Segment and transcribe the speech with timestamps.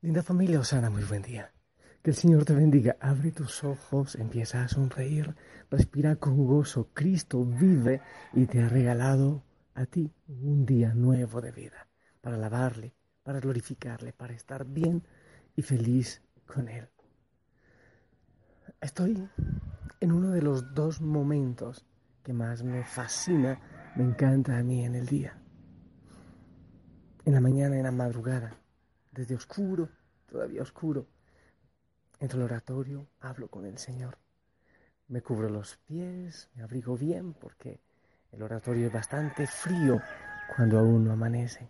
[0.00, 1.50] Linda familia Osana, muy buen día.
[2.04, 2.96] Que el Señor te bendiga.
[3.00, 5.34] Abre tus ojos, empieza a sonreír,
[5.72, 6.90] respira con gozo.
[6.94, 8.00] Cristo vive
[8.32, 9.42] y te ha regalado
[9.74, 11.88] a ti un día nuevo de vida
[12.20, 12.94] para alabarle,
[13.24, 15.02] para glorificarle, para estar bien
[15.56, 16.88] y feliz con Él.
[18.80, 19.28] Estoy
[19.98, 21.84] en uno de los dos momentos
[22.22, 25.36] que más me fascina, me encanta a mí en el día.
[27.24, 28.56] En la mañana, en la madrugada,
[29.10, 29.88] desde oscuro,
[30.26, 31.06] todavía oscuro,
[32.20, 34.18] entro al oratorio, hablo con el Señor.
[35.08, 37.80] Me cubro los pies, me abrigo bien porque
[38.32, 40.00] el oratorio es bastante frío
[40.54, 41.68] cuando aún no amanece.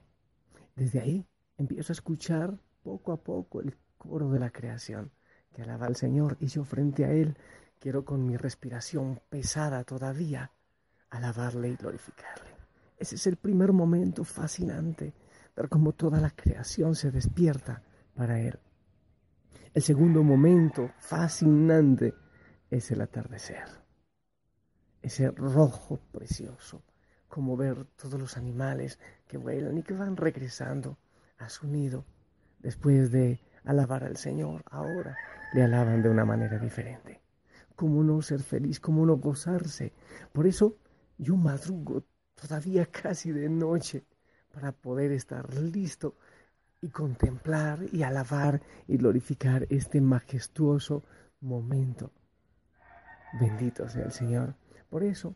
[0.74, 5.10] Desde ahí empiezo a escuchar poco a poco el coro de la creación
[5.52, 7.36] que alaba al Señor y yo frente a Él
[7.78, 10.50] quiero con mi respiración pesada todavía
[11.10, 12.50] alabarle y glorificarle.
[12.98, 15.14] Ese es el primer momento fascinante,
[15.58, 17.82] ver cómo toda la creación se despierta
[18.14, 18.60] para Él.
[19.74, 22.14] El segundo momento fascinante
[22.70, 23.66] es el atardecer.
[25.02, 26.84] Ese rojo precioso,
[27.26, 30.96] como ver todos los animales que vuelan y que van regresando
[31.38, 32.04] a su nido
[32.60, 34.62] después de alabar al Señor.
[34.70, 35.16] Ahora
[35.54, 37.20] le alaban de una manera diferente.
[37.74, 38.78] ¿Cómo no ser feliz?
[38.78, 39.92] ¿Cómo no gozarse?
[40.32, 40.78] Por eso
[41.16, 42.04] yo madrugo
[42.36, 44.06] todavía casi de noche
[44.52, 46.16] para poder estar listo
[46.80, 51.02] y contemplar y alabar y glorificar este majestuoso
[51.40, 52.12] momento.
[53.40, 54.54] Bendito sea el Señor.
[54.88, 55.34] Por eso,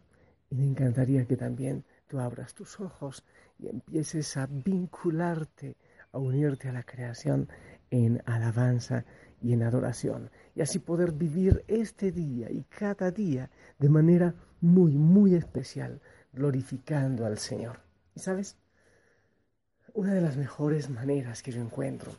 [0.50, 3.24] me encantaría que también tú abras tus ojos
[3.58, 5.76] y empieces a vincularte,
[6.12, 7.48] a unirte a la creación
[7.90, 9.04] en alabanza
[9.40, 10.30] y en adoración.
[10.54, 16.00] Y así poder vivir este día y cada día de manera muy, muy especial,
[16.32, 17.80] glorificando al Señor.
[18.14, 18.56] ¿Y sabes?
[19.94, 22.12] Una de las mejores maneras que yo encuentro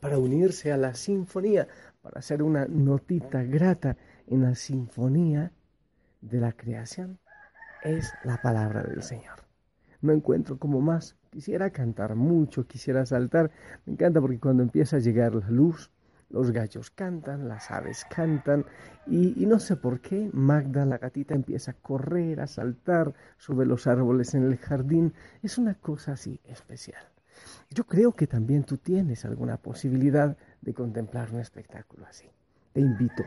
[0.00, 1.68] para unirse a la sinfonía,
[2.00, 5.52] para hacer una notita grata en la sinfonía
[6.22, 7.18] de la creación,
[7.82, 9.44] es la palabra del Señor.
[10.00, 11.14] No encuentro como más.
[11.30, 13.50] Quisiera cantar mucho, quisiera saltar.
[13.84, 15.90] Me encanta porque cuando empieza a llegar la luz,
[16.30, 18.64] los gallos cantan, las aves cantan
[19.06, 23.86] y, no sé por qué Magda la gatita empieza a correr, a saltar sobre los
[23.86, 25.14] árboles en el jardín.
[25.42, 27.02] Es una cosa así especial.
[27.70, 32.28] Yo creo que también tú tienes alguna posibilidad de contemplar un espectáculo así.
[32.72, 33.24] Te invito.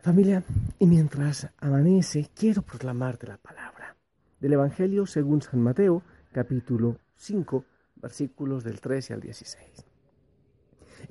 [0.00, 0.42] Familia,
[0.80, 3.96] y mientras amanece, quiero proclamarte la palabra
[4.40, 6.02] del Evangelio según San Mateo,
[6.32, 9.91] capítulo 5, versículos del 13 al 16.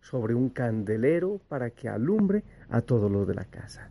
[0.00, 3.90] sobre un candelero para que alumbre a todos los de la casa.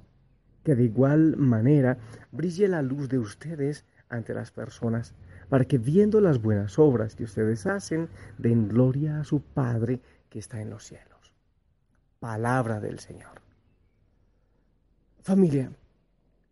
[0.63, 1.97] Que de igual manera
[2.31, 5.13] brille la luz de ustedes ante las personas,
[5.49, 10.39] para que viendo las buenas obras que ustedes hacen, den gloria a su Padre que
[10.39, 11.33] está en los cielos.
[12.19, 13.41] Palabra del Señor.
[15.21, 15.71] Familia,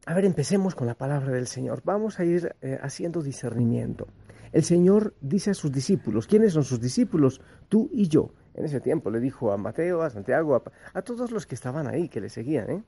[0.05, 1.81] a ver, empecemos con la palabra del Señor.
[1.83, 4.07] Vamos a ir eh, haciendo discernimiento.
[4.55, 7.41] El Señor dice a sus discípulos, ¿quiénes son sus discípulos?
[7.67, 8.31] Tú y yo.
[8.53, 12.07] En ese tiempo le dijo a Mateo, a Santiago, a, todos los que estaban ahí,
[12.07, 12.83] que le seguían, ¿eh?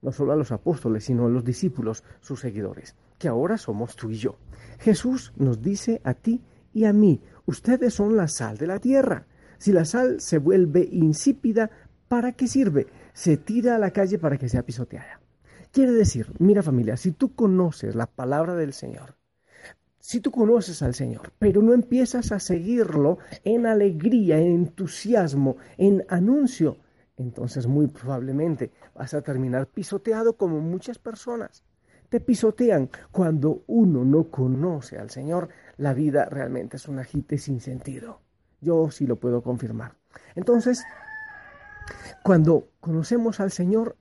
[0.00, 4.10] no solo a los apóstoles, sino a los discípulos, sus seguidores, que ahora somos tú
[4.10, 4.38] y yo.
[4.78, 6.40] Jesús nos dice a ti
[6.72, 9.26] y a mí, ustedes son la sal de la tierra.
[9.58, 11.68] Si la sal se vuelve insípida,
[12.06, 12.86] ¿para qué sirve?
[13.12, 15.20] Se tira a la calle para que sea pisoteada.
[15.72, 19.18] Quiere decir, mira familia, si tú conoces la palabra del Señor,
[20.08, 26.02] si tú conoces al Señor, pero no empiezas a seguirlo en alegría, en entusiasmo, en
[26.08, 26.78] anuncio,
[27.18, 31.62] entonces muy probablemente vas a terminar pisoteado como muchas personas.
[32.08, 35.50] Te pisotean cuando uno no conoce al Señor.
[35.76, 38.22] La vida realmente es un agite sin sentido.
[38.62, 39.92] Yo sí lo puedo confirmar.
[40.34, 40.84] Entonces,
[42.22, 43.94] cuando conocemos al Señor,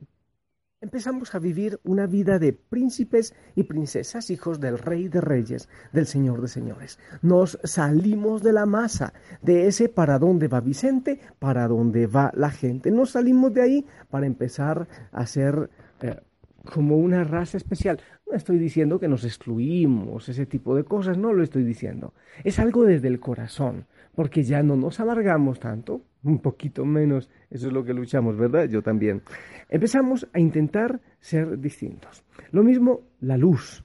[0.79, 6.05] empezamos a vivir una vida de príncipes y princesas, hijos del rey de reyes, del
[6.05, 6.99] señor de señores.
[7.21, 12.51] Nos salimos de la masa, de ese para dónde va Vicente, para dónde va la
[12.51, 12.91] gente.
[12.91, 15.69] Nos salimos de ahí para empezar a ser
[16.01, 16.15] eh,
[16.63, 17.99] como una raza especial.
[18.29, 22.13] No estoy diciendo que nos excluimos, ese tipo de cosas, no lo estoy diciendo.
[22.43, 27.67] Es algo desde el corazón, porque ya no nos alargamos tanto, un poquito menos, eso
[27.67, 28.65] es lo que luchamos, ¿verdad?
[28.65, 29.21] Yo también.
[29.69, 32.23] Empezamos a intentar ser distintos.
[32.51, 33.83] Lo mismo la luz,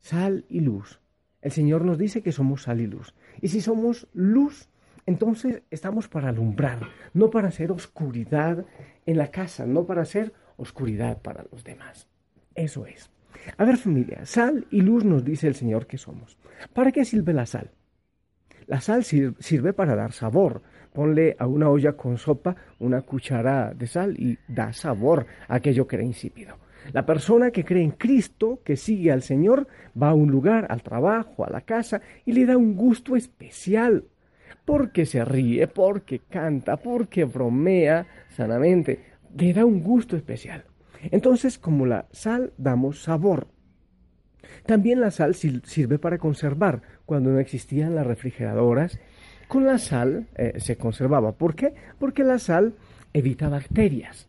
[0.00, 1.00] sal y luz.
[1.42, 3.14] El Señor nos dice que somos sal y luz.
[3.40, 4.68] Y si somos luz,
[5.06, 6.80] entonces estamos para alumbrar,
[7.12, 8.64] no para hacer oscuridad
[9.04, 12.08] en la casa, no para hacer oscuridad para los demás.
[12.54, 13.10] Eso es.
[13.58, 16.38] A ver familia, sal y luz nos dice el Señor que somos.
[16.72, 17.70] ¿Para qué sirve la sal?
[18.66, 20.62] La sal sirve para dar sabor.
[20.94, 25.88] Ponle a una olla con sopa una cuchara de sal y da sabor a aquello
[25.88, 26.56] que era insípido.
[26.92, 29.66] La persona que cree en Cristo, que sigue al Señor,
[30.00, 34.04] va a un lugar, al trabajo, a la casa, y le da un gusto especial.
[34.64, 39.00] Porque se ríe, porque canta, porque bromea sanamente.
[39.36, 40.62] Le da un gusto especial.
[41.10, 43.48] Entonces, como la sal, damos sabor.
[44.64, 46.82] También la sal sirve para conservar.
[47.04, 49.00] Cuando no existían las refrigeradoras,
[49.46, 51.32] con la sal eh, se conservaba.
[51.32, 51.74] ¿Por qué?
[51.98, 52.74] Porque la sal
[53.12, 54.28] evita bacterias.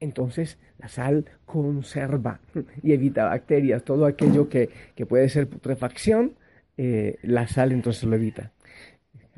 [0.00, 2.40] Entonces la sal conserva
[2.82, 3.84] y evita bacterias.
[3.84, 4.70] Todo aquello que,
[5.08, 6.34] puede ser putrefacción,
[6.76, 8.52] eh, la sal entonces lo evita.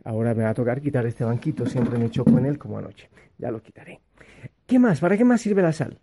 [0.05, 3.09] Ahora me va a tocar quitar este banquito, siempre me choco en él como anoche.
[3.39, 4.01] Ya lo quitaré.
[4.67, 5.01] ¿Qué más?
[5.01, 5.99] ¿Para qué más sirve la sal?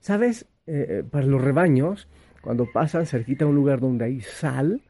[0.00, 0.46] ¿Sabes?
[0.66, 2.08] Eh, para los rebaños,
[2.42, 4.82] cuando pasan cerquita a un lugar donde hay sal,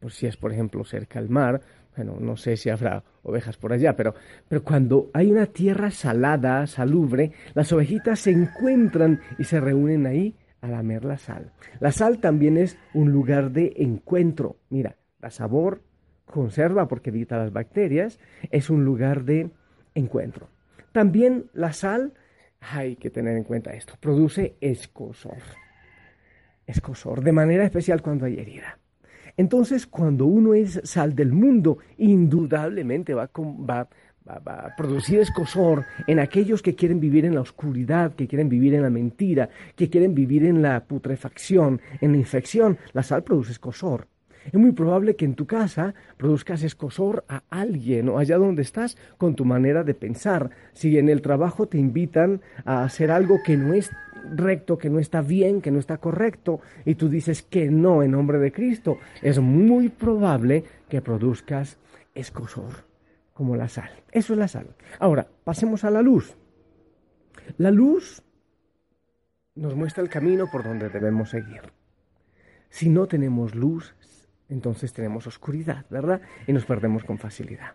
[0.00, 1.60] por si es por ejemplo cerca al mar,
[1.96, 4.14] bueno, no sé si habrá ovejas por allá, pero,
[4.48, 10.34] pero cuando hay una tierra salada, salubre, las ovejitas se encuentran y se reúnen ahí
[10.60, 11.52] a lamer la sal.
[11.78, 14.56] La sal también es un lugar de encuentro.
[14.70, 15.82] Mira, la sabor
[16.24, 18.18] conserva porque evita las bacterias,
[18.50, 19.50] es un lugar de
[19.94, 20.48] encuentro.
[20.92, 22.14] También la sal,
[22.60, 25.38] hay que tener en cuenta esto, produce escosor.
[26.66, 28.78] Escosor, de manera especial cuando hay herida.
[29.36, 33.30] Entonces, cuando uno es sal del mundo, indudablemente va,
[34.26, 38.82] a producir escosor en aquellos que quieren vivir en la oscuridad, que quieren vivir en
[38.82, 42.78] la mentira, que quieren vivir en la putrefacción, en la infección.
[42.92, 44.06] La sal produce escosor.
[44.46, 48.96] Es muy probable que en tu casa produzcas escosor a alguien o allá donde estás
[49.16, 50.50] con tu manera de pensar.
[50.74, 53.90] Si en el trabajo te invitan a hacer algo que no es
[54.34, 58.12] recto, que no está bien, que no está correcto, y tú dices que no en
[58.12, 61.78] nombre de Cristo, es muy probable que produzcas
[62.14, 62.84] escosor,
[63.32, 63.90] como la sal.
[64.12, 64.68] Eso es la sal.
[64.98, 66.36] Ahora, pasemos a la luz.
[67.58, 68.22] La luz
[69.54, 71.62] nos muestra el camino por donde debemos seguir.
[72.70, 73.94] Si no tenemos luz,
[74.48, 76.20] entonces tenemos oscuridad, ¿verdad?
[76.46, 77.74] Y nos perdemos con facilidad.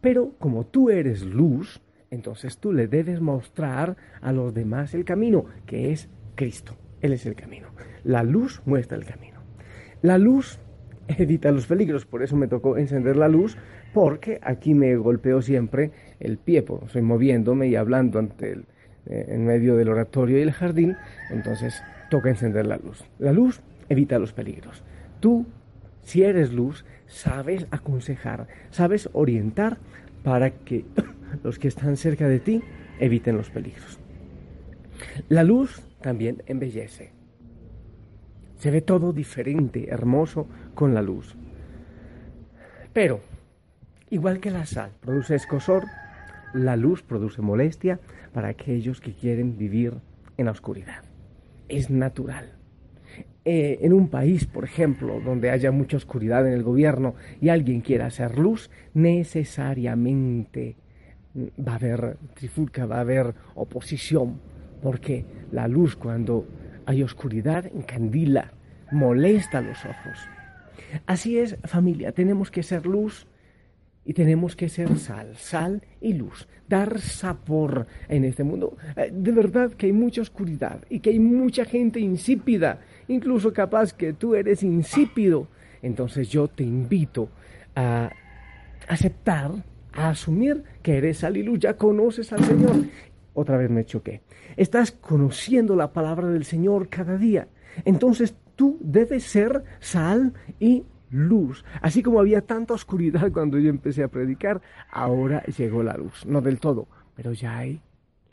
[0.00, 1.80] Pero como tú eres luz,
[2.10, 6.76] entonces tú le debes mostrar a los demás el camino, que es Cristo.
[7.00, 7.68] Él es el camino.
[8.04, 9.40] La luz muestra el camino.
[10.02, 10.58] La luz
[11.08, 13.56] evita los peligros, por eso me tocó encender la luz,
[13.92, 15.90] porque aquí me golpeo siempre
[16.20, 18.64] el pie, pues estoy moviéndome y hablando ante el,
[19.06, 20.96] eh, en medio del oratorio y el jardín,
[21.30, 23.04] entonces toca encender la luz.
[23.18, 24.82] La luz evita los peligros.
[25.20, 25.46] Tú,
[26.02, 29.78] si eres luz, sabes aconsejar, sabes orientar
[30.22, 30.84] para que
[31.42, 32.62] los que están cerca de ti
[32.98, 33.98] eviten los peligros.
[35.28, 37.12] La luz también embellece.
[38.56, 41.36] Se ve todo diferente, hermoso con la luz.
[42.92, 43.20] Pero,
[44.10, 45.84] igual que la sal produce escosor,
[46.52, 48.00] la luz produce molestia
[48.32, 49.94] para aquellos que quieren vivir
[50.36, 51.04] en la oscuridad.
[51.68, 52.52] Es natural.
[53.44, 57.80] Eh, en un país, por ejemplo, donde haya mucha oscuridad en el gobierno y alguien
[57.80, 60.76] quiera hacer luz, necesariamente
[61.34, 64.40] va a haber trifulca, va a haber oposición,
[64.82, 66.46] porque la luz cuando
[66.86, 68.52] hay oscuridad encandila,
[68.90, 70.18] molesta los ojos.
[71.06, 73.26] Así es, familia, tenemos que ser luz
[74.04, 78.76] y tenemos que ser sal, sal y luz, dar sabor en este mundo.
[78.96, 83.92] Eh, de verdad que hay mucha oscuridad y que hay mucha gente insípida, incluso capaz
[83.92, 85.48] que tú eres insípido.
[85.82, 87.28] Entonces yo te invito
[87.76, 88.10] a
[88.88, 89.52] aceptar
[90.08, 92.76] asumir que eres sal y luz, ya conoces al Señor.
[93.34, 94.22] Otra vez me choqué.
[94.56, 97.48] Estás conociendo la palabra del Señor cada día.
[97.84, 101.64] Entonces tú debes ser sal y luz.
[101.82, 106.26] Así como había tanta oscuridad cuando yo empecé a predicar, ahora llegó la luz.
[106.26, 107.80] No del todo, pero ya hay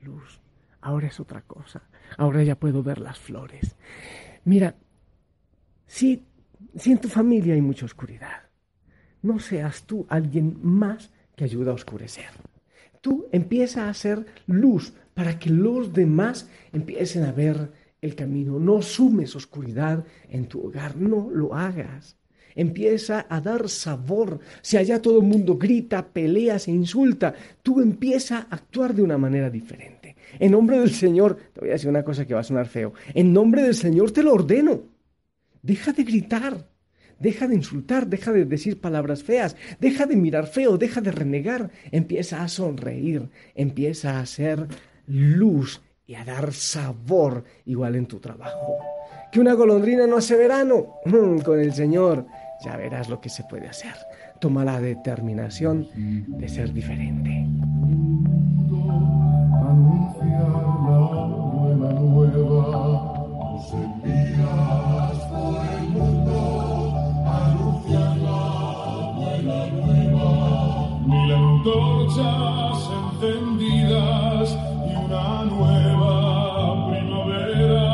[0.01, 0.41] luz.
[0.81, 1.81] Ahora es otra cosa.
[2.17, 3.75] Ahora ya puedo ver las flores.
[4.45, 4.75] Mira,
[5.85, 6.25] si,
[6.75, 8.43] si en tu familia hay mucha oscuridad,
[9.21, 12.31] no seas tú alguien más que ayuda a oscurecer.
[12.99, 18.59] Tú empieza a hacer luz para que los demás empiecen a ver el camino.
[18.59, 22.17] No sumes oscuridad en tu hogar, no lo hagas.
[22.55, 24.39] empieza a dar sabor.
[24.63, 29.19] Si allá todo el mundo grita, pelea, se insulta, tú empieza a actuar de una
[29.19, 30.15] manera diferente.
[30.39, 32.93] En nombre del Señor, te voy a decir una cosa que va a sonar feo,
[33.13, 34.81] en nombre del Señor te lo ordeno.
[35.61, 36.67] Deja de gritar,
[37.19, 41.71] deja de insultar, deja de decir palabras feas, deja de mirar feo, deja de renegar,
[41.91, 44.67] empieza a sonreír, empieza a hacer
[45.07, 48.77] luz y a dar sabor igual en tu trabajo.
[49.31, 52.25] Que una golondrina no hace verano mm, con el Señor,
[52.63, 53.93] ya verás lo que se puede hacer.
[54.39, 57.66] Toma la determinación de ser diferente.
[72.19, 72.89] Antorchas
[73.21, 76.13] encendidas y una nueva
[76.89, 77.87] primavera.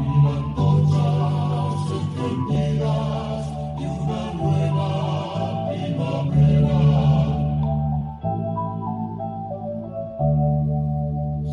[0.00, 3.42] Mil antorchas encendidas
[3.78, 4.88] y una nueva
[5.68, 6.80] primavera.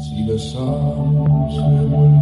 [0.01, 2.14] Si la sal se vuelve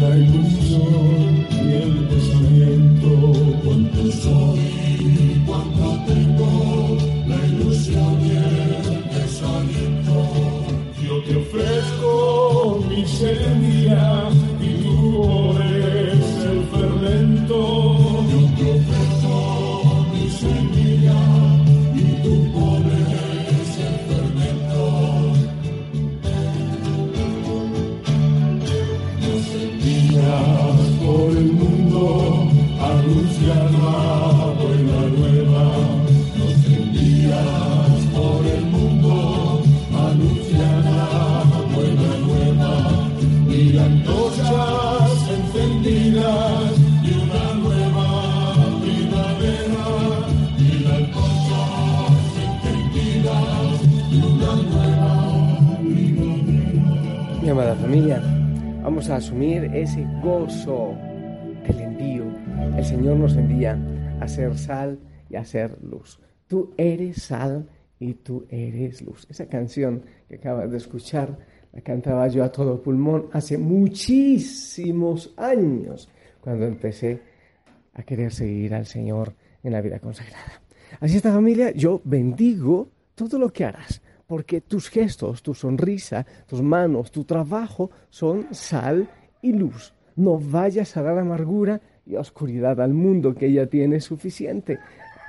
[0.00, 3.10] la ilusión y el pensamiento.
[3.64, 4.47] Cuánto soy
[13.54, 13.97] mi
[57.88, 58.20] familia,
[58.82, 60.94] vamos a asumir ese gozo
[61.66, 62.24] del envío.
[62.76, 63.78] El Señor nos envía
[64.20, 64.98] a ser sal
[65.30, 66.20] y a ser luz.
[66.46, 67.66] Tú eres sal
[67.98, 69.26] y tú eres luz.
[69.30, 71.38] Esa canción que acabas de escuchar
[71.72, 76.10] la cantaba yo a todo pulmón hace muchísimos años,
[76.42, 77.22] cuando empecé
[77.94, 80.60] a querer seguir al Señor en la vida consagrada.
[81.00, 86.62] Así esta familia, yo bendigo todo lo que harás, porque tus gestos, tu sonrisa, tus
[86.62, 89.08] manos, tu trabajo son sal
[89.40, 89.94] y luz.
[90.16, 94.78] No vayas a dar amargura y oscuridad al mundo, que ya tiene suficiente.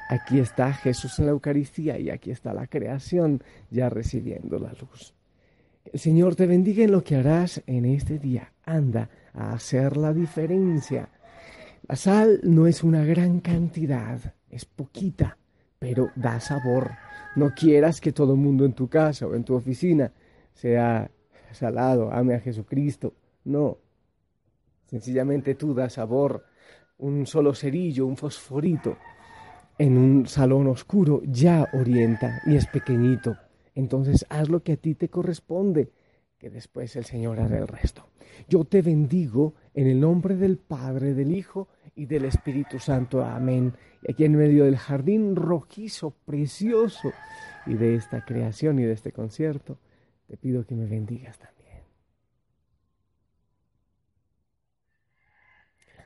[0.10, 3.41] Aquí está Jesús en la Eucaristía y aquí está la creación
[3.72, 5.13] ya recibiendo la luz.
[5.86, 8.51] El Señor te bendiga en lo que harás en este día.
[8.65, 11.08] Anda a hacer la diferencia.
[11.88, 15.38] La sal no es una gran cantidad, es poquita,
[15.79, 16.91] pero da sabor.
[17.36, 20.12] No quieras que todo el mundo en tu casa o en tu oficina
[20.53, 21.09] sea
[21.51, 23.13] salado, ame a Jesucristo.
[23.45, 23.77] No.
[24.88, 26.45] Sencillamente tú das sabor.
[26.98, 28.98] Un solo cerillo, un fosforito
[29.79, 33.38] en un salón oscuro ya orienta y es pequeñito.
[33.74, 35.89] Entonces haz lo que a ti te corresponde,
[36.38, 38.09] que después el Señor hará el resto.
[38.48, 43.23] Yo te bendigo en el nombre del Padre, del Hijo y del Espíritu Santo.
[43.23, 43.73] Amén.
[44.03, 47.11] Y aquí en medio del jardín rojizo, precioso,
[47.65, 49.77] y de esta creación y de este concierto,
[50.27, 51.83] te pido que me bendigas también.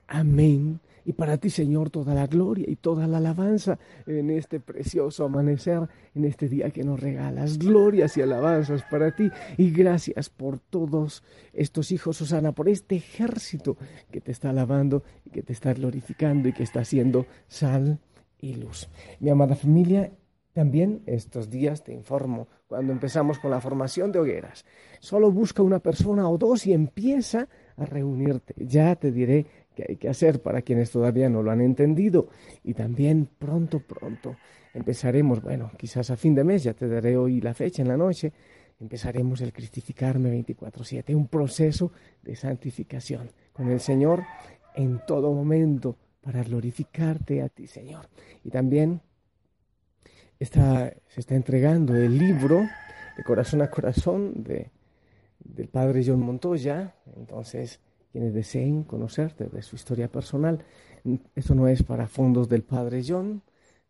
[0.07, 5.25] Amén Y para ti, Señor, toda la gloria y toda la alabanza en este precioso
[5.25, 7.57] amanecer, en este día que nos regalas.
[7.57, 9.29] Glorias y alabanzas para ti.
[9.57, 13.77] Y gracias por todos estos hijos, Susana, por este ejército
[14.11, 17.99] que te está alabando y que te está glorificando y que está haciendo sal
[18.39, 18.89] y luz.
[19.19, 20.11] Mi amada familia,
[20.53, 24.65] también estos días te informo, cuando empezamos con la formación de hogueras,
[24.99, 28.53] solo busca una persona o dos y empieza a reunirte.
[28.57, 32.29] Ya te diré qué hay que hacer para quienes todavía no lo han entendido.
[32.63, 34.35] Y también pronto, pronto
[34.73, 37.97] empezaremos, bueno, quizás a fin de mes, ya te daré hoy la fecha en la
[37.97, 38.33] noche,
[38.79, 44.23] empezaremos el cristificarme 24/7, un proceso de santificación con el Señor
[44.75, 48.07] en todo momento para glorificarte a ti, Señor.
[48.43, 49.01] Y también
[50.39, 52.67] está, se está entregando el libro
[53.17, 54.71] de corazón a corazón de,
[55.39, 56.95] del padre John Montoya.
[57.15, 57.79] Entonces,
[58.13, 60.63] quienes deseen conocerte de su historia personal,
[61.35, 63.41] esto no es para fondos del padre John,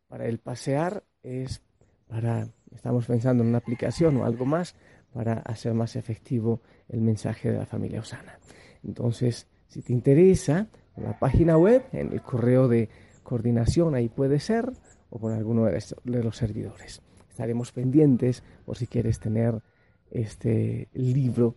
[0.07, 1.61] para el pasear, es
[2.07, 4.75] para, estamos pensando en una aplicación o algo más
[5.13, 8.39] para hacer más efectivo el mensaje de la familia Osana.
[8.83, 12.89] Entonces, si te interesa, en la página web, en el correo de
[13.23, 14.71] coordinación, ahí puede ser,
[15.09, 17.01] o con alguno de los servidores.
[17.29, 19.61] Estaremos pendientes por si quieres tener
[20.09, 21.55] este libro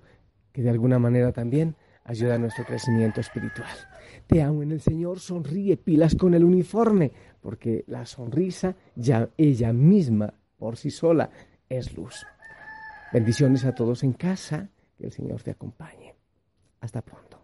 [0.52, 1.76] que de alguna manera también
[2.06, 3.68] ayuda a nuestro crecimiento espiritual.
[4.26, 9.72] Te amo en el Señor, sonríe, pilas con el uniforme, porque la sonrisa ya ella
[9.72, 11.30] misma por sí sola
[11.68, 12.26] es luz.
[13.12, 16.14] Bendiciones a todos en casa, que el Señor te acompañe.
[16.80, 17.35] Hasta pronto.